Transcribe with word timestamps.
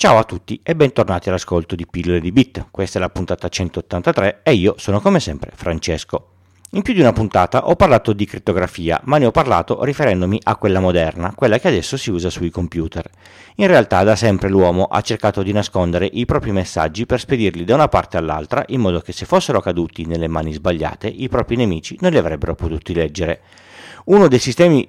Ciao 0.00 0.16
a 0.16 0.24
tutti 0.24 0.58
e 0.62 0.74
bentornati 0.74 1.28
all'ascolto 1.28 1.74
di 1.74 1.86
Pillole 1.86 2.20
di 2.20 2.32
Bit. 2.32 2.68
Questa 2.70 2.96
è 2.96 3.02
la 3.02 3.10
puntata 3.10 3.50
183 3.50 4.40
e 4.42 4.54
io 4.54 4.76
sono 4.78 4.98
come 4.98 5.20
sempre 5.20 5.52
Francesco. 5.54 6.28
In 6.70 6.80
più 6.80 6.94
di 6.94 7.00
una 7.00 7.12
puntata 7.12 7.68
ho 7.68 7.76
parlato 7.76 8.14
di 8.14 8.24
crittografia, 8.24 8.98
ma 9.04 9.18
ne 9.18 9.26
ho 9.26 9.30
parlato 9.30 9.84
riferendomi 9.84 10.40
a 10.44 10.56
quella 10.56 10.80
moderna, 10.80 11.34
quella 11.34 11.58
che 11.58 11.68
adesso 11.68 11.98
si 11.98 12.10
usa 12.10 12.30
sui 12.30 12.48
computer. 12.48 13.06
In 13.56 13.66
realtà 13.66 14.02
da 14.02 14.16
sempre 14.16 14.48
l'uomo 14.48 14.84
ha 14.84 15.02
cercato 15.02 15.42
di 15.42 15.52
nascondere 15.52 16.08
i 16.10 16.24
propri 16.24 16.50
messaggi 16.50 17.04
per 17.04 17.20
spedirli 17.20 17.64
da 17.64 17.74
una 17.74 17.88
parte 17.88 18.16
all'altra 18.16 18.64
in 18.68 18.80
modo 18.80 19.00
che 19.00 19.12
se 19.12 19.26
fossero 19.26 19.60
caduti 19.60 20.06
nelle 20.06 20.28
mani 20.28 20.54
sbagliate 20.54 21.08
i 21.08 21.28
propri 21.28 21.56
nemici 21.56 21.98
non 22.00 22.12
li 22.12 22.16
avrebbero 22.16 22.54
potuti 22.54 22.94
leggere. 22.94 23.42
Uno 24.06 24.28
dei 24.28 24.38
sistemi 24.38 24.88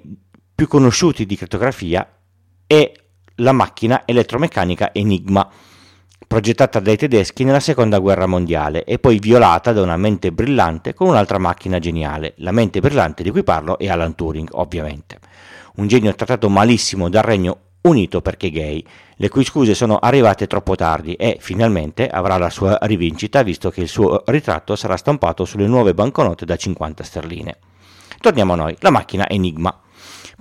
più 0.54 0.66
conosciuti 0.66 1.26
di 1.26 1.36
crittografia 1.36 2.10
è 2.66 2.90
la 3.36 3.52
macchina 3.52 4.02
elettromeccanica 4.04 4.92
Enigma, 4.92 5.48
progettata 6.26 6.80
dai 6.80 6.96
tedeschi 6.96 7.44
nella 7.44 7.60
seconda 7.60 7.98
guerra 7.98 8.26
mondiale 8.26 8.84
e 8.84 8.98
poi 8.98 9.18
violata 9.18 9.72
da 9.72 9.82
una 9.82 9.96
mente 9.96 10.32
brillante 10.32 10.94
con 10.94 11.08
un'altra 11.08 11.38
macchina 11.38 11.78
geniale. 11.78 12.34
La 12.38 12.52
mente 12.52 12.80
brillante 12.80 13.22
di 13.22 13.30
cui 13.30 13.42
parlo 13.42 13.78
è 13.78 13.88
Alan 13.88 14.14
Turing, 14.14 14.48
ovviamente. 14.52 15.18
Un 15.76 15.88
genio 15.88 16.14
trattato 16.14 16.48
malissimo 16.48 17.08
dal 17.08 17.22
Regno 17.22 17.58
Unito 17.82 18.22
perché 18.22 18.50
gay, 18.50 18.84
le 19.16 19.28
cui 19.28 19.44
scuse 19.44 19.74
sono 19.74 19.98
arrivate 19.98 20.46
troppo 20.46 20.76
tardi 20.76 21.14
e 21.14 21.38
finalmente 21.40 22.08
avrà 22.08 22.38
la 22.38 22.48
sua 22.48 22.78
rivincita 22.82 23.42
visto 23.42 23.70
che 23.70 23.80
il 23.80 23.88
suo 23.88 24.22
ritratto 24.26 24.76
sarà 24.76 24.96
stampato 24.96 25.44
sulle 25.44 25.66
nuove 25.66 25.92
banconote 25.92 26.44
da 26.44 26.54
50 26.54 27.02
sterline. 27.02 27.58
Torniamo 28.20 28.52
a 28.52 28.56
noi, 28.56 28.76
la 28.78 28.90
macchina 28.90 29.28
Enigma 29.28 29.81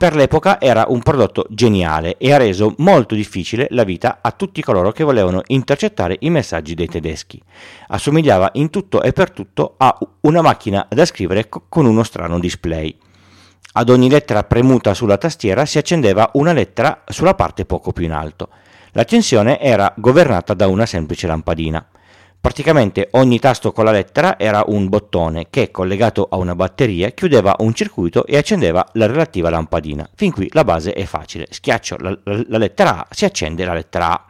per 0.01 0.15
l'epoca 0.15 0.59
era 0.59 0.85
un 0.87 0.99
prodotto 1.03 1.45
geniale 1.51 2.17
e 2.17 2.33
ha 2.33 2.37
reso 2.37 2.73
molto 2.79 3.13
difficile 3.13 3.67
la 3.69 3.83
vita 3.83 4.17
a 4.19 4.31
tutti 4.31 4.63
coloro 4.63 4.91
che 4.91 5.03
volevano 5.03 5.43
intercettare 5.45 6.17
i 6.21 6.31
messaggi 6.31 6.73
dei 6.73 6.87
tedeschi. 6.87 7.39
Assomigliava 7.89 8.49
in 8.53 8.71
tutto 8.71 9.03
e 9.03 9.13
per 9.13 9.29
tutto 9.29 9.75
a 9.77 9.95
una 10.21 10.41
macchina 10.41 10.87
da 10.89 11.05
scrivere 11.05 11.49
con 11.49 11.85
uno 11.85 12.01
strano 12.01 12.39
display. 12.39 12.97
Ad 13.73 13.89
ogni 13.89 14.09
lettera 14.09 14.43
premuta 14.43 14.95
sulla 14.95 15.19
tastiera 15.19 15.67
si 15.67 15.77
accendeva 15.77 16.31
una 16.33 16.51
lettera 16.51 17.03
sulla 17.05 17.35
parte 17.35 17.65
poco 17.65 17.91
più 17.91 18.05
in 18.05 18.13
alto. 18.13 18.49
L'accensione 18.93 19.59
era 19.59 19.93
governata 19.95 20.55
da 20.55 20.65
una 20.65 20.87
semplice 20.87 21.27
lampadina. 21.27 21.85
Praticamente 22.41 23.09
ogni 23.11 23.37
tasto 23.37 23.71
con 23.71 23.85
la 23.85 23.91
lettera 23.91 24.39
era 24.39 24.63
un 24.65 24.89
bottone 24.89 25.45
che, 25.51 25.69
collegato 25.69 26.27
a 26.27 26.37
una 26.37 26.55
batteria, 26.55 27.11
chiudeva 27.11 27.55
un 27.59 27.75
circuito 27.75 28.25
e 28.25 28.35
accendeva 28.35 28.83
la 28.93 29.05
relativa 29.05 29.51
lampadina. 29.51 30.09
Fin 30.15 30.31
qui 30.31 30.49
la 30.51 30.63
base 30.63 30.93
è 30.93 31.05
facile. 31.05 31.45
Schiaccio 31.51 31.97
la, 31.99 32.09
la, 32.23 32.43
la 32.47 32.57
lettera 32.57 32.97
A, 32.97 33.07
si 33.11 33.25
accende 33.25 33.63
la 33.63 33.75
lettera 33.75 34.09
A. 34.09 34.25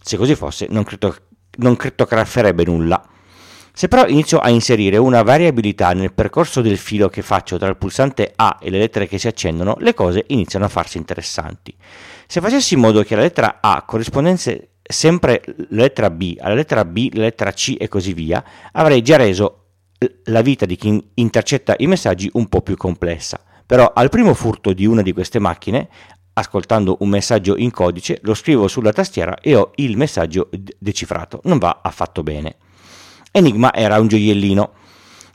Se 0.00 0.16
così 0.16 0.34
fosse, 0.34 0.66
non, 0.68 0.82
cripto, 0.82 1.14
non 1.58 1.76
criptograferebbe 1.76 2.64
nulla. 2.64 3.00
Se 3.72 3.86
però 3.86 4.08
inizio 4.08 4.40
a 4.40 4.48
inserire 4.48 4.96
una 4.96 5.22
variabilità 5.22 5.92
nel 5.92 6.12
percorso 6.12 6.60
del 6.60 6.76
filo 6.76 7.08
che 7.08 7.22
faccio 7.22 7.56
tra 7.56 7.68
il 7.68 7.76
pulsante 7.76 8.32
A 8.34 8.58
e 8.60 8.68
le 8.68 8.78
lettere 8.78 9.06
che 9.06 9.18
si 9.18 9.28
accendono, 9.28 9.76
le 9.78 9.94
cose 9.94 10.24
iniziano 10.26 10.64
a 10.64 10.68
farsi 10.68 10.98
interessanti. 10.98 11.72
Se 12.26 12.40
facessi 12.40 12.74
in 12.74 12.80
modo 12.80 13.04
che 13.04 13.14
la 13.14 13.22
lettera 13.22 13.58
A 13.60 13.84
corrispondesse 13.86 14.70
sempre 14.88 15.42
lettera 15.68 16.10
B 16.10 16.36
alla 16.38 16.54
lettera 16.54 16.84
B, 16.84 17.10
la 17.12 17.22
lettera 17.22 17.52
C 17.52 17.76
e 17.78 17.88
così 17.88 18.14
via, 18.14 18.42
avrei 18.72 19.02
già 19.02 19.16
reso 19.16 19.64
la 20.24 20.40
vita 20.40 20.64
di 20.64 20.76
chi 20.76 21.10
intercetta 21.14 21.74
i 21.78 21.86
messaggi 21.86 22.30
un 22.34 22.48
po' 22.48 22.62
più 22.62 22.76
complessa. 22.76 23.40
Però 23.66 23.92
al 23.94 24.08
primo 24.08 24.32
furto 24.32 24.72
di 24.72 24.86
una 24.86 25.02
di 25.02 25.12
queste 25.12 25.38
macchine, 25.38 25.88
ascoltando 26.32 26.96
un 27.00 27.08
messaggio 27.10 27.56
in 27.56 27.70
codice, 27.70 28.18
lo 28.22 28.32
scrivo 28.32 28.66
sulla 28.66 28.92
tastiera 28.92 29.38
e 29.40 29.54
ho 29.54 29.72
il 29.74 29.96
messaggio 29.96 30.48
decifrato. 30.78 31.40
Non 31.44 31.58
va 31.58 31.80
affatto 31.82 32.22
bene. 32.22 32.56
Enigma 33.30 33.74
era 33.74 34.00
un 34.00 34.08
gioiellino. 34.08 34.72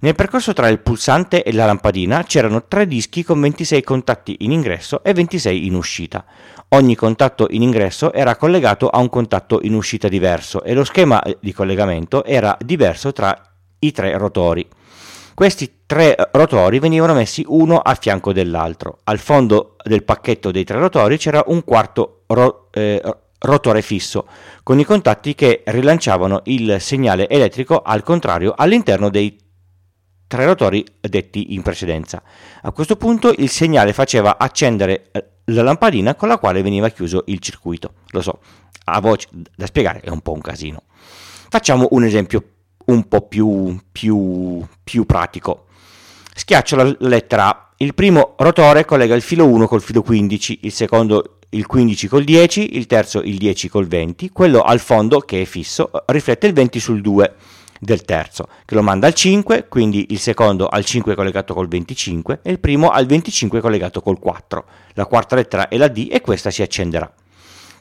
Nel 0.03 0.15
percorso 0.15 0.51
tra 0.51 0.67
il 0.67 0.81
pulsante 0.81 1.43
e 1.43 1.53
la 1.53 1.65
lampadina 1.65 2.25
c'erano 2.25 2.65
tre 2.65 2.87
dischi 2.87 3.23
con 3.23 3.39
26 3.39 3.83
contatti 3.83 4.35
in 4.39 4.51
ingresso 4.51 5.01
e 5.01 5.13
26 5.13 5.65
in 5.65 5.75
uscita. 5.75 6.25
Ogni 6.69 6.93
contatto 6.93 7.47
in 7.49 7.61
ingresso 7.61 8.11
era 8.11 8.35
collegato 8.35 8.89
a 8.89 8.99
un 8.99 9.07
contatto 9.07 9.61
in 9.61 9.73
uscita 9.73 10.09
diverso 10.09 10.61
e 10.61 10.73
lo 10.73 10.83
schema 10.83 11.23
di 11.39 11.53
collegamento 11.53 12.25
era 12.25 12.57
diverso 12.59 13.13
tra 13.13 13.33
i 13.79 13.91
tre 13.93 14.17
rotori. 14.17 14.67
Questi 15.33 15.83
tre 15.85 16.17
rotori 16.33 16.79
venivano 16.79 17.13
messi 17.13 17.45
uno 17.47 17.77
a 17.77 17.95
fianco 17.95 18.33
dell'altro. 18.33 18.99
Al 19.05 19.19
fondo 19.19 19.77
del 19.85 20.03
pacchetto 20.03 20.51
dei 20.51 20.65
tre 20.65 20.79
rotori 20.79 21.17
c'era 21.17 21.43
un 21.45 21.63
quarto 21.63 22.23
ro- 22.27 22.67
eh, 22.71 23.01
rotore 23.39 23.81
fisso, 23.81 24.27
con 24.63 24.79
i 24.79 24.83
contatti 24.83 25.33
che 25.33 25.63
rilanciavano 25.65 26.41
il 26.45 26.75
segnale 26.81 27.29
elettrico 27.29 27.81
al 27.81 28.03
contrario 28.03 28.53
all'interno 28.53 29.09
dei 29.09 29.39
tre 30.33 30.45
rotori 30.45 30.83
detti 30.99 31.53
in 31.53 31.61
precedenza. 31.61 32.23
A 32.63 32.71
questo 32.71 32.95
punto 32.95 33.31
il 33.37 33.49
segnale 33.49 33.93
faceva 33.93 34.39
accendere 34.39 35.09
eh, 35.11 35.25
la 35.45 35.61
lampadina 35.61 36.15
con 36.15 36.27
la 36.27 36.39
quale 36.39 36.63
veniva 36.63 36.89
chiuso 36.89 37.23
il 37.27 37.37
circuito. 37.37 37.93
Lo 38.09 38.21
so, 38.21 38.39
a 38.85 38.99
voce 38.99 39.27
da 39.55 39.67
spiegare 39.67 39.99
è 39.99 40.09
un 40.09 40.21
po' 40.21 40.31
un 40.31 40.41
casino. 40.41 40.81
Facciamo 41.49 41.87
un 41.91 42.03
esempio 42.03 42.43
un 42.85 43.07
po' 43.07 43.27
più, 43.27 43.79
più, 43.91 44.65
più 44.83 45.05
pratico. 45.05 45.67
Schiaccio 46.33 46.77
la 46.77 46.95
lettera 47.01 47.49
A. 47.49 47.69
Il 47.77 47.93
primo 47.93 48.33
rotore 48.39 48.85
collega 48.85 49.13
il 49.13 49.21
filo 49.21 49.45
1 49.45 49.67
col 49.67 49.83
filo 49.83 50.01
15, 50.01 50.61
il 50.63 50.71
secondo 50.71 51.37
il 51.49 51.67
15 51.67 52.07
col 52.07 52.23
10, 52.23 52.75
il 52.75 52.87
terzo 52.87 53.21
il 53.21 53.37
10 53.37 53.69
col 53.69 53.85
20, 53.85 54.31
quello 54.31 54.61
al 54.61 54.79
fondo 54.79 55.19
che 55.19 55.41
è 55.41 55.45
fisso 55.45 55.91
riflette 56.07 56.47
il 56.47 56.53
20 56.53 56.79
sul 56.79 57.01
2 57.01 57.35
del 57.83 58.03
terzo, 58.03 58.47
che 58.65 58.75
lo 58.75 58.81
manda 58.81 59.07
al 59.07 59.13
5, 59.13 59.67
quindi 59.69 60.07
il 60.09 60.19
secondo 60.19 60.67
al 60.67 60.85
5 60.85 61.15
collegato 61.15 61.53
col 61.53 61.67
25 61.67 62.39
e 62.41 62.51
il 62.51 62.59
primo 62.59 62.89
al 62.89 63.05
25 63.05 63.61
collegato 63.61 64.01
col 64.01 64.19
4. 64.19 64.65
La 64.93 65.05
quarta 65.05 65.35
lettera 65.35 65.67
è 65.67 65.77
la 65.77 65.87
D 65.87 66.07
e 66.11 66.21
questa 66.21 66.49
si 66.49 66.61
accenderà. 66.61 67.11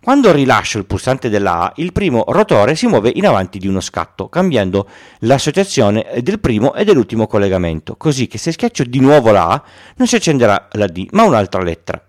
Quando 0.03 0.33
rilascio 0.33 0.79
il 0.79 0.85
pulsante 0.85 1.29
della 1.29 1.61
A, 1.61 1.73
il 1.77 1.93
primo 1.93 2.25
rotore 2.27 2.75
si 2.75 2.89
muove 2.89 3.13
in 3.15 3.25
avanti 3.25 3.59
di 3.61 3.69
uno 3.69 3.81
scatto, 3.81 4.29
cambiando 4.29 4.89
l'associazione 5.21 6.21
del 6.23 6.41
primo 6.41 6.75
e 6.75 6.85
dell'ultimo 6.85 7.29
collegamento, 7.29 7.95
così 7.97 8.27
che 8.27 8.37
se 8.37 8.51
schiaccio 8.51 8.83
di 8.83 8.99
nuovo 8.99 9.31
la 9.31 9.51
A 9.51 9.63
non 9.97 10.09
si 10.09 10.17
accenderà 10.17 10.69
la 10.73 10.87
D, 10.87 11.07
ma 11.13 11.23
un'altra 11.23 11.63
lettera. 11.63 12.05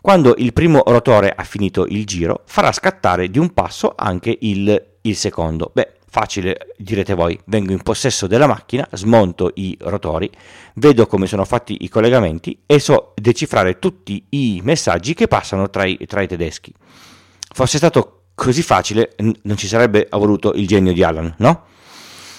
Quando 0.00 0.34
il 0.38 0.52
primo 0.52 0.82
rotore 0.86 1.32
ha 1.34 1.42
finito 1.42 1.84
il 1.88 2.04
giro, 2.06 2.42
farà 2.44 2.70
scattare 2.70 3.28
di 3.28 3.40
un 3.40 3.52
passo 3.52 3.92
anche 3.96 4.36
il, 4.42 4.96
il 5.00 5.16
secondo. 5.16 5.70
Beh, 5.72 5.94
Facile, 6.14 6.66
direte 6.76 7.14
voi, 7.14 7.40
vengo 7.46 7.72
in 7.72 7.82
possesso 7.82 8.26
della 8.26 8.46
macchina, 8.46 8.86
smonto 8.92 9.50
i 9.54 9.74
rotori, 9.80 10.30
vedo 10.74 11.06
come 11.06 11.26
sono 11.26 11.46
fatti 11.46 11.78
i 11.80 11.88
collegamenti 11.88 12.64
e 12.66 12.78
so 12.80 13.14
decifrare 13.14 13.78
tutti 13.78 14.22
i 14.28 14.60
messaggi 14.62 15.14
che 15.14 15.26
passano 15.26 15.70
tra 15.70 15.86
i, 15.86 15.96
tra 16.06 16.20
i 16.20 16.28
tedeschi. 16.28 16.70
Fosse 17.54 17.78
stato 17.78 18.24
così 18.34 18.60
facile, 18.60 19.14
non 19.16 19.56
ci 19.56 19.66
sarebbe 19.66 20.06
voluto 20.10 20.52
il 20.52 20.66
genio 20.66 20.92
di 20.92 21.02
Alan, 21.02 21.34
no? 21.38 21.64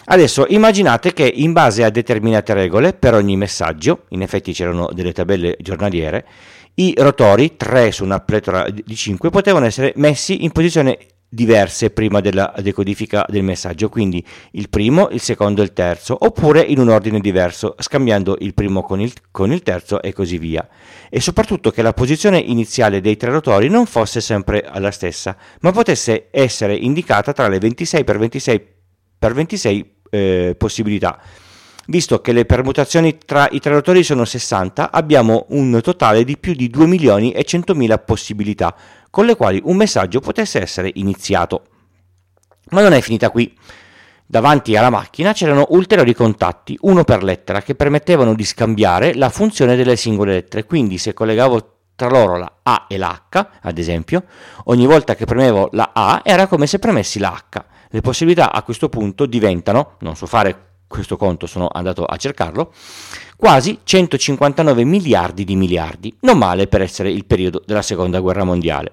Adesso 0.06 0.46
immaginate 0.50 1.12
che 1.12 1.26
in 1.26 1.52
base 1.52 1.84
a 1.84 1.90
determinate 1.90 2.54
regole 2.54 2.94
per 2.94 3.16
ogni 3.16 3.36
messaggio, 3.38 4.04
in 4.10 4.22
effetti 4.22 4.54
c'erano 4.54 4.92
delle 4.94 5.14
tabelle 5.14 5.58
giornaliere, 5.60 6.28
i 6.76 6.94
rotori, 6.96 7.56
3 7.58 7.92
su 7.92 8.04
una 8.04 8.20
pletora 8.20 8.70
di 8.70 8.96
5, 8.96 9.32
potevano 9.32 9.66
essere 9.66 9.94
messi 9.96 10.44
in 10.44 10.52
posizione 10.52 10.98
diverse 11.34 11.90
prima 11.90 12.22
della 12.22 12.54
decodifica 12.62 13.26
del 13.28 13.44
messaggio, 13.44 13.90
quindi 13.90 14.24
il 14.52 14.70
primo, 14.70 15.10
il 15.10 15.20
secondo 15.20 15.62
e 15.62 15.66
il 15.66 15.74
terzo, 15.74 16.16
oppure 16.20 16.62
in 16.62 16.78
un 16.78 16.90
ordine 16.90 17.20
diverso, 17.20 17.76
scambiando 17.80 18.38
il 18.40 18.54
primo 18.54 18.84
con 18.84 19.02
il, 19.02 19.12
con 19.32 19.52
il 19.52 19.64
terzo 19.64 20.02
e 20.02 20.14
così 20.14 20.38
via. 20.38 20.68
E 21.10 21.20
soprattutto 21.20 21.72
che 21.72 21.82
la 21.82 21.94
posizione 21.94 22.38
iniziale 22.38 23.02
dei 23.02 23.18
tre 23.18 23.32
rotori 23.32 23.68
non 23.68 23.88
fosse 23.88 24.22
sempre 24.22 24.70
la 24.76 24.92
stessa, 24.92 25.36
ma 25.62 25.72
potesse 25.72 26.28
essere 26.30 26.76
indicata 26.76 27.34
tra 27.34 27.48
le 27.48 27.58
26 27.58 28.04
per 28.04 28.18
26 28.20 28.68
per 29.18 29.34
26 29.34 29.96
eh, 30.10 30.56
possibilità. 30.58 31.20
Visto 31.88 32.22
che 32.22 32.32
le 32.32 32.46
permutazioni 32.46 33.18
tra 33.26 33.48
i 33.52 33.60
tre 33.60 33.74
rotori 33.74 34.04
sono 34.04 34.24
60, 34.24 34.92
abbiamo 34.92 35.48
un 35.50 35.80
totale 35.82 36.24
di 36.24 36.38
più 36.38 36.54
di 36.54 36.70
2 36.70 36.88
milioni 36.88 37.32
e 37.32 37.44
100 37.44 37.76
mila 37.76 37.98
possibilità, 37.98 38.74
con 39.14 39.28
le 39.28 39.36
quali 39.36 39.62
un 39.64 39.76
messaggio 39.76 40.22
potesse 40.22 40.60
essere 40.60 40.90
iniziato. 40.96 41.66
Ma 42.72 42.82
non 42.82 42.94
è 42.94 43.02
finita 43.02 43.30
qui. 43.30 43.56
Davanti 44.26 44.76
alla 44.76 44.90
macchina 44.90 45.34
c'erano 45.34 45.68
ulteriori 45.70 46.16
contatti, 46.16 46.76
uno 46.82 47.04
per 47.04 47.22
lettera, 47.22 47.62
che 47.62 47.76
permettevano 47.76 48.34
di 48.34 48.44
scambiare 48.44 49.14
la 49.14 49.30
funzione 49.30 49.76
delle 49.76 49.98
singole 49.98 50.32
lettere. 50.32 50.66
Quindi 50.66 50.98
se 50.98 51.14
collegavo 51.14 51.76
tra 51.94 52.10
loro 52.10 52.38
la 52.38 52.52
A 52.64 52.88
e 52.90 52.98
la 52.98 53.28
H, 53.30 53.48
ad 53.62 53.78
esempio, 53.78 54.24
ogni 54.64 54.88
volta 54.88 55.14
che 55.14 55.26
premevo 55.26 55.70
la 55.74 55.92
A 55.94 56.22
era 56.24 56.48
come 56.48 56.66
se 56.66 56.80
premessi 56.80 57.20
la 57.20 57.40
H. 57.52 57.64
Le 57.90 58.02
possibilità 58.02 58.52
a 58.52 58.64
questo 58.64 58.90
punto 58.90 59.28
diventano, 59.28 59.98
non 60.00 60.16
so 60.16 60.26
fare 60.26 60.70
questo 60.88 61.18
conto, 61.18 61.46
sono 61.46 61.70
andato 61.72 62.04
a 62.04 62.18
cercarlo, 62.18 62.74
quasi 63.38 63.82
159 63.84 64.84
miliardi 64.84 65.44
di 65.44 65.56
miliardi, 65.56 66.18
non 66.22 66.40
male 66.40 66.66
per 66.66 66.82
essere 66.82 67.12
il 67.12 67.26
periodo 67.26 67.62
della 67.64 67.84
seconda 67.84 68.20
guerra 68.20 68.44
mondiale. 68.44 68.92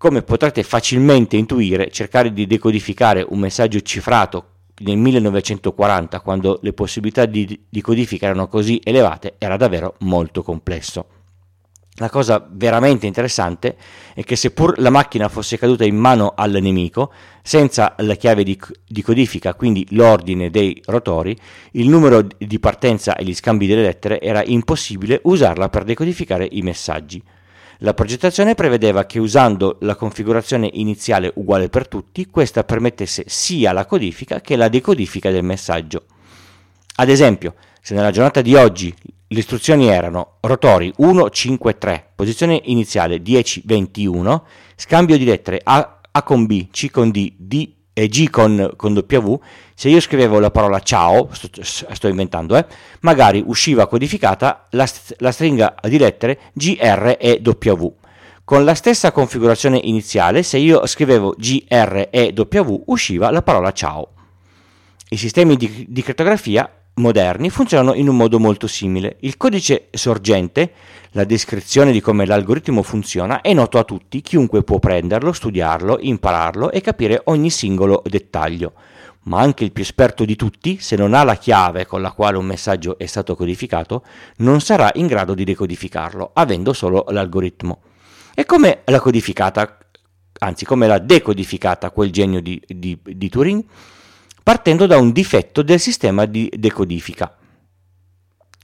Come 0.00 0.22
potrete 0.22 0.62
facilmente 0.62 1.36
intuire, 1.36 1.90
cercare 1.90 2.32
di 2.32 2.46
decodificare 2.46 3.22
un 3.28 3.38
messaggio 3.38 3.82
cifrato 3.82 4.44
nel 4.78 4.96
1940, 4.96 6.20
quando 6.20 6.58
le 6.62 6.72
possibilità 6.72 7.26
di, 7.26 7.66
di 7.68 7.80
codifica 7.82 8.24
erano 8.24 8.48
così 8.48 8.80
elevate, 8.82 9.34
era 9.36 9.58
davvero 9.58 9.96
molto 9.98 10.42
complesso. 10.42 11.04
La 11.96 12.08
cosa 12.08 12.42
veramente 12.50 13.04
interessante 13.04 13.76
è 14.14 14.24
che 14.24 14.36
seppur 14.36 14.78
la 14.78 14.88
macchina 14.88 15.28
fosse 15.28 15.58
caduta 15.58 15.84
in 15.84 15.96
mano 15.96 16.32
al 16.34 16.52
nemico, 16.62 17.12
senza 17.42 17.94
la 17.98 18.14
chiave 18.14 18.42
di, 18.42 18.58
di, 18.86 19.02
codifica, 19.02 19.52
quindi 19.52 19.86
l'ordine 19.90 20.48
dei 20.48 20.80
rotori, 20.86 21.36
il 21.72 21.90
numero 21.90 22.26
di 22.38 22.58
partenza 22.58 23.16
e 23.16 23.24
gli 23.24 23.34
scambi 23.34 23.66
delle 23.66 23.82
lettere 23.82 24.18
era 24.22 24.42
impossibile 24.42 25.20
usarla 25.24 25.68
per 25.68 25.84
decodificare 25.84 26.48
i 26.50 26.62
messaggi. 26.62 27.22
La 27.82 27.94
progettazione 27.94 28.54
prevedeva 28.54 29.06
che 29.06 29.18
usando 29.18 29.78
la 29.80 29.94
configurazione 29.94 30.68
iniziale 30.74 31.32
uguale 31.36 31.70
per 31.70 31.88
tutti, 31.88 32.26
questa 32.26 32.62
permettesse 32.62 33.24
sia 33.26 33.72
la 33.72 33.86
codifica 33.86 34.42
che 34.42 34.54
la 34.54 34.68
decodifica 34.68 35.30
del 35.30 35.44
messaggio. 35.44 36.04
Ad 36.96 37.08
esempio, 37.08 37.54
se 37.80 37.94
nella 37.94 38.10
giornata 38.10 38.42
di 38.42 38.54
oggi 38.54 38.94
le 39.28 39.38
istruzioni 39.38 39.88
erano 39.88 40.36
rotori 40.40 40.92
1, 40.94 41.30
5, 41.30 41.78
3, 41.78 42.10
posizione 42.16 42.60
iniziale 42.64 43.22
10, 43.22 43.62
21, 43.64 44.44
scambio 44.76 45.16
di 45.16 45.24
lettere 45.24 45.58
A, 45.64 46.00
A 46.10 46.22
con 46.22 46.44
B, 46.44 46.68
C 46.70 46.90
con 46.90 47.10
D, 47.10 47.32
D 47.38 47.72
e 48.00 48.08
G 48.08 48.30
con, 48.30 48.72
con 48.76 48.94
W, 48.94 49.40
se 49.74 49.90
io 49.90 50.00
scrivevo 50.00 50.38
la 50.38 50.50
parola 50.50 50.80
ciao, 50.80 51.28
sto, 51.32 51.48
sto 51.62 52.08
inventando, 52.08 52.56
eh, 52.56 52.64
magari 53.00 53.42
usciva 53.44 53.86
codificata 53.86 54.66
la, 54.70 54.88
la 55.18 55.30
stringa 55.30 55.74
di 55.82 55.98
lettere 55.98 56.38
G, 56.54 56.78
R 56.80 57.16
e 57.20 57.40
W. 57.42 57.94
Con 58.42 58.64
la 58.64 58.74
stessa 58.74 59.12
configurazione 59.12 59.78
iniziale, 59.82 60.42
se 60.42 60.56
io 60.56 60.86
scrivevo 60.86 61.34
G, 61.36 61.64
R 61.68 62.08
e 62.10 62.32
W, 62.34 62.82
usciva 62.86 63.30
la 63.30 63.42
parola 63.42 63.70
ciao. 63.72 64.08
I 65.10 65.16
sistemi 65.16 65.56
di, 65.56 65.86
di 65.88 66.02
crittografia 66.02 66.68
moderni 67.00 67.50
funzionano 67.50 67.94
in 67.94 68.08
un 68.08 68.16
modo 68.16 68.38
molto 68.38 68.66
simile. 68.66 69.16
Il 69.20 69.36
codice 69.36 69.88
sorgente, 69.90 70.72
la 71.12 71.24
descrizione 71.24 71.90
di 71.90 72.00
come 72.00 72.24
l'algoritmo 72.24 72.82
funziona, 72.82 73.40
è 73.40 73.52
noto 73.52 73.78
a 73.78 73.84
tutti, 73.84 74.20
chiunque 74.20 74.62
può 74.62 74.78
prenderlo, 74.78 75.32
studiarlo, 75.32 75.98
impararlo 76.00 76.70
e 76.70 76.80
capire 76.80 77.22
ogni 77.24 77.50
singolo 77.50 78.02
dettaglio. 78.06 78.74
Ma 79.22 79.40
anche 79.40 79.64
il 79.64 79.72
più 79.72 79.82
esperto 79.82 80.24
di 80.24 80.36
tutti, 80.36 80.78
se 80.78 80.96
non 80.96 81.12
ha 81.12 81.24
la 81.24 81.36
chiave 81.36 81.86
con 81.86 82.00
la 82.00 82.12
quale 82.12 82.38
un 82.38 82.46
messaggio 82.46 82.96
è 82.96 83.06
stato 83.06 83.34
codificato, 83.34 84.04
non 84.36 84.60
sarà 84.60 84.90
in 84.94 85.06
grado 85.06 85.34
di 85.34 85.44
decodificarlo, 85.44 86.30
avendo 86.32 86.72
solo 86.72 87.04
l'algoritmo. 87.08 87.80
E 88.34 88.44
come 88.46 88.82
l'ha 88.84 89.00
codificata, 89.00 89.78
anzi 90.38 90.64
come 90.64 90.86
l'ha 90.86 90.98
decodificata 90.98 91.90
quel 91.90 92.10
genio 92.10 92.40
di, 92.40 92.62
di, 92.66 92.98
di 93.02 93.28
Turing? 93.28 93.64
Partendo 94.50 94.86
da 94.86 94.96
un 94.96 95.12
difetto 95.12 95.62
del 95.62 95.78
sistema 95.78 96.24
di 96.24 96.50
decodifica. 96.56 97.36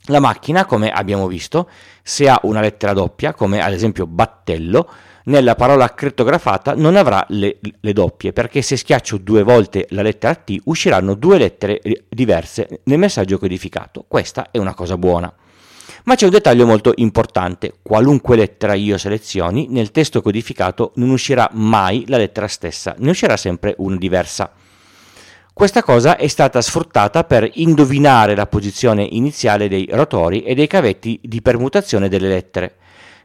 La 0.07 0.19
macchina, 0.19 0.65
come 0.65 0.91
abbiamo 0.91 1.29
visto, 1.29 1.71
se 2.03 2.29
ha 2.29 2.41
una 2.43 2.61
lettera 2.61 2.93
doppia, 2.93 3.35
come 3.35 3.63
ad 3.63 3.73
esempio 3.73 4.05
battello, 4.09 4.91
nella 5.27 5.55
parola 5.55 5.95
crittografata 5.95 6.75
non 6.75 6.97
avrà 6.97 7.25
le, 7.29 7.61
le, 7.79 7.93
doppie, 7.93 8.33
perché 8.33 8.63
se 8.63 8.77
schiaccio 8.77 9.19
due 9.19 9.45
volte 9.45 9.87
la 9.91 10.03
lettera 10.03 10.35
T 10.35 10.57
usciranno 10.65 11.15
due 11.15 11.39
lettere 11.39 11.81
diverse 12.09 12.81
nel 12.83 12.99
messaggio 12.99 13.39
codificato. 13.39 14.05
Questa 14.09 14.49
è 14.51 14.59
una 14.59 14.75
cosa 14.75 14.99
buona. 14.99 15.33
Ma 16.03 16.17
c'è 16.17 16.25
un 16.25 16.33
dettaglio 16.33 16.67
molto 16.67 16.95
importante, 16.97 17.75
qualunque 17.81 18.35
lettera 18.35 18.75
io 18.75 18.99
selezioni, 18.99 19.69
nel 19.69 19.93
testo 19.93 20.21
codificato 20.21 20.91
non 20.97 21.11
uscirà 21.11 21.49
mai 21.53 22.03
la 22.09 22.17
lettera 22.17 22.49
stessa, 22.49 22.97
ne 22.99 23.11
uscirà 23.11 23.37
sempre 23.37 23.77
una 23.79 23.97
diversa. 23.99 24.51
Questa 25.59 25.83
cosa 25.83 26.19
è 26.19 26.27
stata 26.27 26.61
sfruttata 26.61 27.25
per 27.25 27.51
indovinare 27.55 28.35
la 28.35 28.47
posizione 28.47 29.09
iniziale 29.11 29.69
dei 29.69 29.89
rotori 29.91 30.43
e 30.43 30.55
dei 30.55 30.67
cavetti 30.67 31.19
di 31.23 31.41
permutazione 31.41 32.11
delle 32.11 32.29
lettere. 32.29 32.77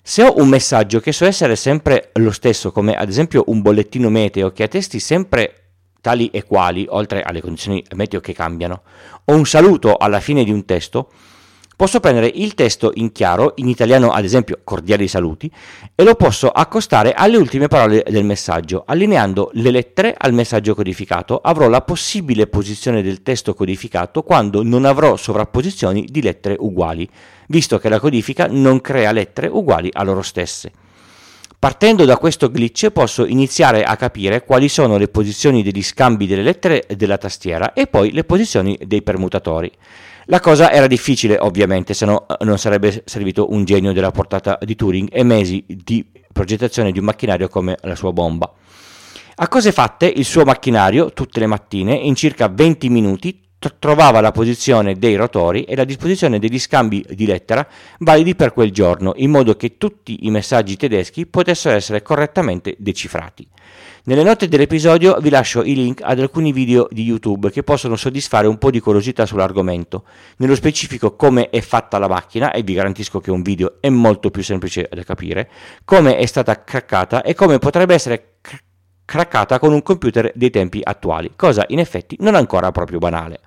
Se 0.01 0.23
ho 0.23 0.37
un 0.37 0.47
messaggio 0.47 1.01
che 1.01 1.11
so 1.11 1.25
essere 1.25 1.57
sempre 1.57 2.11
lo 2.13 2.31
stesso, 2.31 2.71
come 2.71 2.95
ad 2.95 3.09
esempio 3.09 3.43
un 3.47 3.61
bollettino 3.61 4.09
meteo 4.09 4.53
che 4.53 4.63
ha 4.63 4.69
testi 4.69 5.01
sempre 5.01 5.71
tali 5.99 6.29
e 6.29 6.45
quali, 6.45 6.85
oltre 6.87 7.21
alle 7.21 7.41
condizioni 7.41 7.83
meteo 7.95 8.21
che 8.21 8.31
cambiano, 8.31 8.83
o 9.25 9.35
un 9.35 9.45
saluto 9.45 9.97
alla 9.97 10.21
fine 10.21 10.45
di 10.45 10.51
un 10.51 10.63
testo, 10.63 11.11
posso 11.81 11.99
prendere 11.99 12.31
il 12.31 12.53
testo 12.53 12.91
in 12.93 13.11
chiaro, 13.11 13.53
in 13.55 13.67
italiano 13.67 14.11
ad 14.11 14.23
esempio 14.23 14.59
cordiali 14.63 15.07
saluti, 15.07 15.51
e 15.95 16.03
lo 16.03 16.13
posso 16.13 16.47
accostare 16.47 17.11
alle 17.13 17.37
ultime 17.37 17.69
parole 17.69 18.05
del 18.07 18.23
messaggio. 18.23 18.83
Allineando 18.85 19.49
le 19.53 19.71
lettere 19.71 20.13
al 20.15 20.31
messaggio 20.31 20.75
codificato 20.75 21.41
avrò 21.43 21.69
la 21.69 21.81
possibile 21.81 22.45
posizione 22.45 23.01
del 23.01 23.23
testo 23.23 23.55
codificato 23.55 24.21
quando 24.21 24.61
non 24.61 24.85
avrò 24.85 25.17
sovrapposizioni 25.17 26.05
di 26.07 26.21
lettere 26.21 26.55
uguali, 26.59 27.09
visto 27.47 27.79
che 27.79 27.89
la 27.89 27.99
codifica 27.99 28.45
non 28.47 28.79
crea 28.79 29.11
lettere 29.11 29.47
uguali 29.47 29.89
a 29.91 30.03
loro 30.03 30.21
stesse. 30.21 30.71
Partendo 31.57 32.05
da 32.05 32.17
questo 32.17 32.51
glitch 32.51 32.91
posso 32.91 33.25
iniziare 33.25 33.83
a 33.83 33.95
capire 33.95 34.43
quali 34.45 34.69
sono 34.69 34.97
le 34.97 35.07
posizioni 35.07 35.63
degli 35.63 35.81
scambi 35.81 36.27
delle 36.27 36.43
lettere 36.43 36.85
della 36.95 37.17
tastiera 37.17 37.73
e 37.73 37.87
poi 37.87 38.11
le 38.11 38.23
posizioni 38.23 38.77
dei 38.85 39.01
permutatori. 39.01 39.71
La 40.31 40.39
cosa 40.39 40.71
era 40.71 40.87
difficile, 40.87 41.37
ovviamente, 41.37 41.93
se 41.93 42.05
no 42.05 42.25
eh, 42.25 42.45
non 42.45 42.57
sarebbe 42.57 43.03
servito 43.05 43.51
un 43.51 43.65
genio 43.65 43.91
della 43.91 44.11
portata 44.11 44.57
di 44.61 44.77
Turing 44.77 45.09
e 45.11 45.23
mesi 45.23 45.61
di 45.67 46.09
progettazione 46.31 46.93
di 46.93 46.99
un 46.99 47.03
macchinario 47.03 47.49
come 47.49 47.75
la 47.81 47.95
sua 47.95 48.13
bomba. 48.13 48.49
A 49.35 49.47
cose 49.49 49.73
fatte, 49.73 50.05
il 50.05 50.23
suo 50.23 50.45
macchinario, 50.45 51.11
tutte 51.11 51.41
le 51.41 51.47
mattine, 51.47 51.95
in 51.95 52.15
circa 52.15 52.47
20 52.47 52.87
minuti, 52.87 53.41
trovava 53.77 54.21
la 54.21 54.31
posizione 54.31 54.97
dei 54.97 55.17
rotori 55.17 55.65
e 55.65 55.75
la 55.75 55.83
disposizione 55.83 56.39
degli 56.39 56.59
scambi 56.59 57.05
di 57.09 57.25
lettera 57.25 57.67
validi 57.99 58.33
per 58.33 58.53
quel 58.53 58.71
giorno, 58.71 59.11
in 59.17 59.31
modo 59.31 59.57
che 59.57 59.75
tutti 59.77 60.25
i 60.25 60.31
messaggi 60.31 60.77
tedeschi 60.77 61.25
potessero 61.25 61.75
essere 61.75 62.01
correttamente 62.01 62.77
decifrati. 62.79 63.45
Nelle 64.03 64.23
note 64.23 64.47
dell'episodio 64.47 65.17
vi 65.19 65.29
lascio 65.29 65.63
i 65.63 65.75
link 65.75 66.01
ad 66.01 66.19
alcuni 66.19 66.51
video 66.51 66.87
di 66.89 67.03
YouTube 67.03 67.51
che 67.51 67.61
possono 67.61 67.95
soddisfare 67.95 68.47
un 68.47 68.57
po' 68.57 68.71
di 68.71 68.79
curiosità 68.79 69.27
sull'argomento, 69.27 70.05
nello 70.37 70.55
specifico 70.55 71.15
come 71.15 71.51
è 71.51 71.61
fatta 71.61 71.99
la 71.99 72.07
macchina, 72.07 72.51
e 72.51 72.63
vi 72.63 72.73
garantisco 72.73 73.19
che 73.19 73.29
un 73.29 73.43
video 73.43 73.75
è 73.79 73.89
molto 73.89 74.31
più 74.31 74.41
semplice 74.41 74.89
da 74.91 75.03
capire, 75.03 75.51
come 75.85 76.17
è 76.17 76.25
stata 76.25 76.63
craccata 76.63 77.21
e 77.21 77.35
come 77.35 77.59
potrebbe 77.59 77.93
essere 77.93 78.37
craccata 79.05 79.59
con 79.59 79.71
un 79.71 79.83
computer 79.83 80.31
dei 80.33 80.49
tempi 80.49 80.81
attuali, 80.81 81.33
cosa 81.35 81.63
in 81.67 81.77
effetti 81.77 82.17
non 82.21 82.33
ancora 82.33 82.71
proprio 82.71 82.97
banale. 82.97 83.39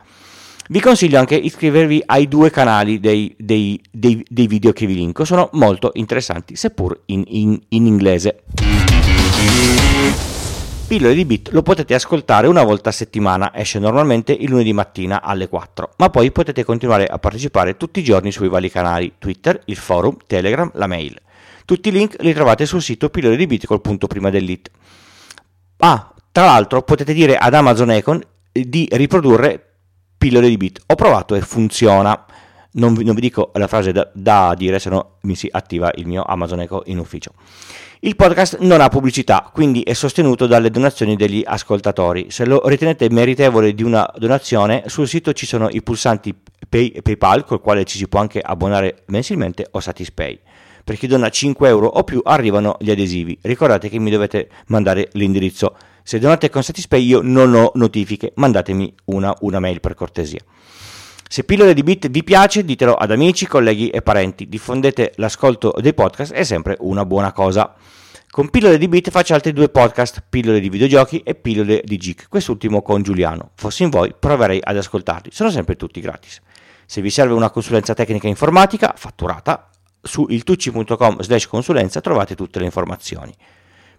Vi 0.68 0.80
consiglio 0.80 1.18
anche 1.18 1.40
di 1.40 1.46
iscrivervi 1.46 2.04
ai 2.06 2.28
due 2.28 2.50
canali 2.50 3.00
dei, 3.00 3.34
dei, 3.36 3.82
dei, 3.90 4.24
dei, 4.28 4.46
video 4.46 4.72
che 4.72 4.86
vi 4.86 4.94
linko, 4.94 5.24
sono 5.24 5.48
molto 5.54 5.90
interessanti, 5.94 6.54
seppur 6.54 7.00
in, 7.06 7.24
in, 7.26 7.60
in 7.70 7.86
inglese. 7.86 8.44
Pillole 10.86 11.14
di 11.14 11.24
Bit 11.24 11.50
lo 11.52 11.62
potete 11.62 11.94
ascoltare 11.94 12.46
una 12.46 12.62
volta 12.62 12.90
a 12.90 12.92
settimana, 12.92 13.54
esce 13.54 13.78
normalmente 13.78 14.32
il 14.32 14.50
lunedì 14.50 14.72
mattina 14.74 15.22
alle 15.22 15.48
4, 15.48 15.94
ma 15.96 16.10
poi 16.10 16.30
potete 16.30 16.62
continuare 16.62 17.06
a 17.06 17.18
partecipare 17.18 17.78
tutti 17.78 18.00
i 18.00 18.04
giorni 18.04 18.30
sui 18.30 18.48
vari 18.48 18.70
canali 18.70 19.14
Twitter, 19.18 19.60
il 19.64 19.76
forum, 19.76 20.16
Telegram, 20.26 20.70
la 20.74 20.86
mail. 20.86 21.18
Tutti 21.64 21.88
i 21.88 21.92
link 21.92 22.16
li 22.20 22.34
trovate 22.34 22.66
sul 22.66 22.82
sito 22.82 23.08
pillole 23.08 23.36
di 23.36 23.46
bit 23.46 23.64
col 23.64 23.80
punto 23.80 24.06
prima 24.06 24.28
dell'it. 24.28 24.70
Ah, 25.78 26.12
tra 26.30 26.44
l'altro 26.44 26.82
potete 26.82 27.14
dire 27.14 27.36
ad 27.36 27.54
Amazon 27.54 27.90
Econ 27.90 28.20
di 28.52 28.86
riprodurre 28.92 29.76
pillole 30.18 30.48
di 30.48 30.56
bit. 30.58 30.82
Ho 30.86 30.94
provato 30.94 31.34
e 31.34 31.40
funziona. 31.40 32.24
Non 32.76 32.94
vi, 32.94 33.04
non 33.04 33.14
vi 33.14 33.20
dico 33.20 33.50
la 33.54 33.68
frase 33.68 33.92
da, 33.92 34.08
da 34.12 34.54
dire, 34.56 34.78
se 34.78 34.90
no 34.90 35.18
mi 35.22 35.36
si 35.36 35.48
attiva 35.50 35.90
il 35.94 36.06
mio 36.06 36.22
Amazon 36.22 36.60
Echo 36.60 36.82
in 36.86 36.98
ufficio. 36.98 37.32
Il 38.00 38.16
podcast 38.16 38.58
non 38.58 38.82
ha 38.82 38.88
pubblicità, 38.88 39.48
quindi 39.50 39.82
è 39.82 39.94
sostenuto 39.94 40.46
dalle 40.46 40.70
donazioni 40.70 41.16
degli 41.16 41.42
ascoltatori. 41.42 42.26
Se 42.28 42.44
lo 42.44 42.60
ritenete 42.66 43.08
meritevole 43.08 43.74
di 43.74 43.82
una 43.82 44.06
donazione, 44.18 44.82
sul 44.88 45.08
sito 45.08 45.32
ci 45.32 45.46
sono 45.46 45.68
i 45.70 45.82
pulsanti 45.82 46.34
Pay, 46.68 47.00
PayPal, 47.00 47.44
col 47.44 47.60
quale 47.60 47.84
ci 47.84 47.96
si 47.96 48.08
può 48.08 48.20
anche 48.20 48.40
abbonare 48.40 49.04
mensilmente, 49.06 49.68
o 49.70 49.80
Satispay. 49.80 50.38
Per 50.84 50.98
chi 50.98 51.06
dona 51.06 51.30
5 51.30 51.66
euro 51.66 51.86
o 51.86 52.04
più 52.04 52.20
arrivano 52.24 52.76
gli 52.78 52.90
adesivi. 52.90 53.38
Ricordate 53.40 53.88
che 53.88 53.98
mi 53.98 54.10
dovete 54.10 54.50
mandare 54.66 55.08
l'indirizzo. 55.12 55.74
Se 56.02 56.18
donate 56.18 56.50
con 56.50 56.62
Satispay 56.62 57.02
io 57.02 57.22
non 57.22 57.54
ho 57.54 57.70
notifiche, 57.74 58.32
mandatemi 58.34 58.92
una, 59.06 59.34
una 59.40 59.60
mail 59.60 59.80
per 59.80 59.94
cortesia. 59.94 60.40
Se 61.34 61.42
Pillole 61.42 61.74
di 61.74 61.82
Bit 61.82 62.10
vi 62.10 62.22
piace, 62.22 62.64
ditelo 62.64 62.94
ad 62.94 63.10
amici, 63.10 63.48
colleghi 63.48 63.88
e 63.88 64.02
parenti. 64.02 64.48
Diffondete 64.48 65.14
l'ascolto 65.16 65.74
dei 65.80 65.92
podcast, 65.92 66.32
è 66.32 66.44
sempre 66.44 66.76
una 66.78 67.04
buona 67.04 67.32
cosa. 67.32 67.74
Con 68.30 68.50
Pillole 68.50 68.78
di 68.78 68.86
Bit 68.86 69.10
faccio 69.10 69.34
altri 69.34 69.52
due 69.52 69.68
podcast, 69.68 70.22
Pillole 70.28 70.60
di 70.60 70.68
videogiochi 70.68 71.24
e 71.24 71.34
Pillole 71.34 71.82
di 71.84 71.96
Geek, 71.96 72.28
quest'ultimo 72.28 72.82
con 72.82 73.02
Giuliano. 73.02 73.50
Fossi 73.56 73.82
in 73.82 73.90
voi, 73.90 74.14
proverei 74.16 74.60
ad 74.62 74.76
ascoltarli, 74.76 75.32
sono 75.32 75.50
sempre 75.50 75.74
tutti 75.74 76.00
gratis. 76.00 76.40
Se 76.86 77.00
vi 77.00 77.10
serve 77.10 77.34
una 77.34 77.50
consulenza 77.50 77.94
tecnica 77.94 78.28
informatica, 78.28 78.94
fatturata, 78.96 79.70
su 80.00 80.26
iltucci.com 80.28 81.20
slash 81.20 81.48
consulenza 81.48 82.00
trovate 82.00 82.36
tutte 82.36 82.60
le 82.60 82.66
informazioni. 82.66 83.34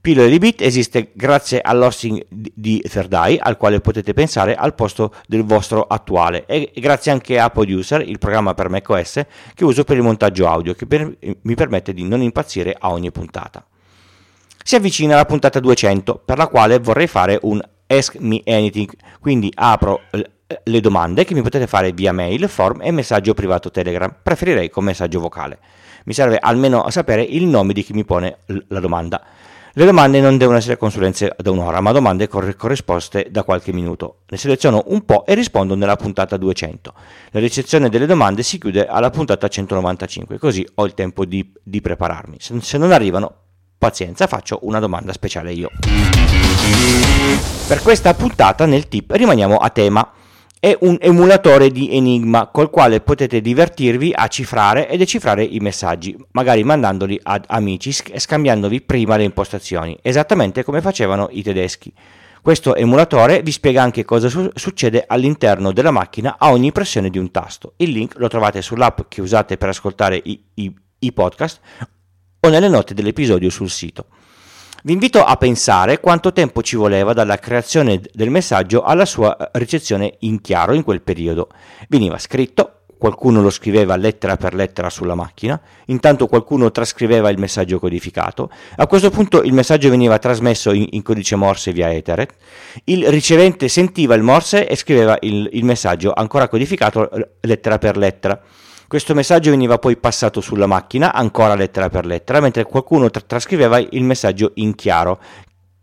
Pillole 0.05 0.29
di 0.29 0.38
Bit 0.38 0.62
esiste 0.62 1.13
grazie 1.15 1.59
all'hosting 1.63 2.27
di 2.29 2.79
Third 2.88 3.12
Eye, 3.12 3.39
al 3.39 3.57
quale 3.57 3.79
potete 3.79 4.13
pensare 4.13 4.53
al 4.53 4.75
posto 4.75 5.12
del 5.25 5.43
vostro 5.43 5.81
attuale, 5.81 6.45
e 6.45 6.71
grazie 6.75 7.12
anche 7.12 7.39
a 7.39 7.50
Producer, 7.50 8.07
il 8.07 8.19
programma 8.19 8.53
per 8.53 8.69
macOS 8.69 9.25
che 9.55 9.65
uso 9.65 9.83
per 9.83 9.97
il 9.97 10.03
montaggio 10.03 10.47
audio, 10.47 10.75
che 10.75 10.85
per, 10.85 11.12
mi 11.41 11.55
permette 11.55 11.91
di 11.91 12.03
non 12.03 12.21
impazzire 12.21 12.75
a 12.79 12.91
ogni 12.91 13.09
puntata. 13.09 13.65
Si 14.63 14.75
avvicina 14.75 15.15
la 15.15 15.25
puntata 15.25 15.59
200, 15.59 16.21
per 16.24 16.38
la 16.38 16.50
quale 16.50 16.77
vorrei 16.77 17.07
fare 17.07 17.39
un 17.41 17.59
Ask 17.88 18.17
Me 18.19 18.43
Anything, 18.45 18.91
quindi 19.19 19.51
apro 19.55 20.01
le 20.12 20.79
domande 20.81 21.25
che 21.25 21.33
mi 21.33 21.41
potete 21.41 21.65
fare 21.65 21.93
via 21.93 22.13
mail, 22.13 22.47
form 22.47 22.83
e 22.83 22.91
messaggio 22.91 23.33
privato 23.33 23.71
Telegram, 23.71 24.15
preferirei 24.21 24.69
con 24.69 24.83
messaggio 24.83 25.19
vocale. 25.19 25.57
Mi 26.03 26.13
serve 26.13 26.38
almeno 26.38 26.88
sapere 26.91 27.24
il 27.24 27.45
nome 27.45 27.74
di 27.74 27.81
chi 27.81 27.93
mi 27.93 28.05
pone 28.05 28.38
la 28.67 28.79
domanda. 28.79 29.25
Le 29.77 29.84
domande 29.84 30.22
non 30.22 30.38
devono 30.38 30.58
essere 30.58 30.77
consulenze 30.77 31.36
da 31.38 31.51
un'ora, 31.51 31.82
ma 31.82 31.91
domande 31.91 32.29
corrisposte 32.29 33.27
da 33.29 33.44
qualche 33.44 33.74
minuto. 33.74 34.20
Ne 34.29 34.38
seleziono 34.38 34.84
un 34.88 35.03
po' 35.03 35.25
e 35.25 35.34
rispondo 35.34 35.75
nella 35.75 35.98
puntata 35.98 36.38
200. 36.38 36.94
La 37.32 37.41
ricezione 37.41 37.89
delle 37.89 38.05
domande 38.05 38.41
si 38.41 38.58
chiude 38.58 38.88
alla 38.88 39.10
puntata 39.10 39.50
195, 39.50 40.39
così 40.39 40.65
ho 40.75 40.86
il 40.86 40.94
tempo 40.94 41.25
di, 41.25 41.51
di 41.62 41.82
prepararmi. 41.82 42.38
Se, 42.39 42.58
se 42.62 42.77
non 42.77 42.94
arrivano, 42.94 43.36
pazienza, 43.77 44.27
faccio 44.27 44.60
una 44.62 44.79
domanda 44.79 45.12
speciale 45.12 45.51
io. 45.51 45.70
Per 47.67 47.82
questa 47.82 48.13
puntata 48.13 48.65
nel 48.65 48.88
tip 48.88 49.12
rimaniamo 49.12 49.58
a 49.58 49.70
tema 49.72 50.10
è 50.65 50.75
un 50.79 50.98
emulatore 51.00 51.69
di 51.69 51.95
Enigma 51.95 52.48
col 52.48 52.72
quale 52.72 53.00
potete 53.00 53.39
divertirvi 53.39 54.12
a 54.15 54.27
cifrare 54.27 54.89
e 54.89 54.98
decifrare 54.98 55.43
i 55.43 55.60
messaggi, 55.60 56.17
magari 56.31 56.63
mandandoli 56.63 57.19
ad 57.22 57.43
amici 57.45 57.95
e 58.10 58.19
scambiandovi 58.19 58.81
prima 58.81 59.15
le 59.15 59.25
impostazioni, 59.25 59.95
esattamente 60.01 60.63
come 60.63 60.81
facevano 60.81 61.27
i 61.29 61.43
tedeschi. 61.43 61.93
Questo 62.41 62.74
emulatore 62.74 63.43
vi 63.43 63.51
spiega 63.51 63.84
anche 63.84 64.05
cosa 64.05 64.27
su- 64.27 64.50
succede 64.55 65.03
all'interno 65.07 65.72
della 65.72 65.91
macchina 65.91 66.38
a 66.39 66.50
ogni 66.50 66.72
pressione 66.72 67.12
di 67.12 67.19
un 67.19 67.29
tasto. 67.29 67.74
Il 67.77 67.91
link 67.91 68.15
lo 68.17 68.27
trovate 68.27 68.63
sull'app 68.63 69.01
che 69.07 69.22
usate 69.22 69.57
per 69.57 69.69
ascoltare 69.69 70.19
i, 70.24 70.43
i, 70.55 70.75
i 70.98 71.13
podcast 71.13 71.60
o 72.39 72.50
nelle 72.50 72.69
note 72.69 72.95
dell'episodio 72.95 73.51
sul 73.51 73.69
sito. 73.69 74.07
Vi 74.86 74.94
invito 74.94 75.24
a 75.24 75.36
pensare 75.36 76.00
quanto 76.00 76.32
tempo 76.32 76.62
ci 76.62 76.75
voleva 76.75 77.13
dalla 77.13 77.39
creazione 77.39 78.00
del 78.13 78.30
messaggio 78.30 78.84
alla 78.84 79.06
sua 79.06 79.36
ricezione 79.54 80.18
in 80.20 80.42
chiaro 80.42 80.74
in 80.74 80.84
quel 80.84 81.01
periodo. 81.01 81.48
Veniva 81.89 82.20
scritto, 82.20 82.82
qualcuno 82.96 83.42
lo 83.42 83.50
scriveva 83.50 83.96
lettera 83.96 84.38
per 84.38 84.54
lettera 84.54 84.92
sulla 84.92 85.15
macchina, 85.15 85.60
intanto 85.88 86.27
qualcuno 86.27 86.70
trascriveva 86.70 87.30
il 87.30 87.39
messaggio 87.39 87.80
codificato, 87.80 88.51
a 88.75 88.86
questo 88.86 89.10
punto 89.10 89.42
il 89.42 89.54
messaggio 89.54 89.89
veniva 89.89 90.20
trasmesso 90.20 90.72
in, 90.72 90.86
in 90.92 91.01
codice 91.01 91.36
Morse 91.36 91.72
via 91.72 91.92
Ethernet, 91.92 92.36
il 92.84 93.10
ricevente 93.10 93.68
sentiva 93.70 94.13
il 94.13 94.22
Morse 94.22 94.68
e 94.68 94.75
scriveva 94.75 95.18
il, 95.22 95.50
il 95.54 95.65
messaggio 95.65 96.13
ancora 96.13 96.48
codificato 96.48 97.10
lettera 97.42 97.80
per 97.80 97.98
lettera. 97.98 98.39
Questo 98.88 99.15
messaggio 99.15 99.50
veniva 99.50 99.80
poi 99.80 99.98
passato 99.98 100.42
sulla 100.42 100.68
macchina, 100.68 101.12
ancora 101.12 101.56
lettera 101.56 101.89
per 101.89 102.06
lettera, 102.06 102.39
mentre 102.39 102.65
qualcuno 102.65 103.10
tra- 103.10 103.22
trascriveva 103.22 103.80
il 103.80 104.04
messaggio 104.04 104.51
in 104.56 104.75
chiaro, 104.75 105.20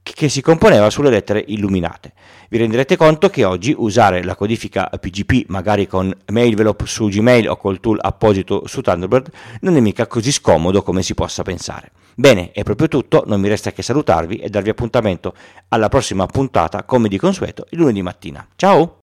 che 0.02 0.28
si 0.28 0.40
componeva 0.40 0.88
sulle 0.90 1.10
lettere 1.10 1.42
illuminate. 1.48 2.12
Vi 2.48 2.58
renderete 2.58 2.96
conto 2.96 3.28
che 3.30 3.44
oggi 3.44 3.74
usare 3.76 4.22
la 4.22 4.36
codifica 4.36 4.88
PGP, 4.88 5.48
magari 5.48 5.86
con 5.86 6.14
Mailvelope 6.26 6.86
su 6.86 7.08
Gmail 7.08 7.48
o 7.48 7.56
col 7.56 7.80
tool 7.80 7.98
apposito 8.00 8.66
su 8.66 8.80
Thunderbird, 8.82 9.30
non 9.60 9.76
è 9.76 9.80
mica 9.80 10.06
così 10.06 10.30
scomodo 10.30 10.82
come 10.82 11.02
si 11.02 11.14
possa 11.14 11.42
pensare. 11.42 11.92
Bene, 12.14 12.52
è 12.52 12.62
proprio 12.62 12.88
tutto, 12.88 13.24
non 13.26 13.40
mi 13.40 13.48
resta 13.48 13.72
che 13.72 13.82
salutarvi 13.82 14.36
e 14.36 14.48
darvi 14.48 14.70
appuntamento 14.70 15.34
alla 15.68 15.88
prossima 15.88 16.26
puntata, 16.26 16.84
come 16.84 17.08
di 17.08 17.18
consueto, 17.18 17.66
il 17.70 17.78
lunedì 17.78 18.02
mattina. 18.02 18.46
Ciao! 18.54 18.98